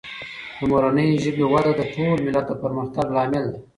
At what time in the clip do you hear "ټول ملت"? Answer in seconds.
1.93-2.45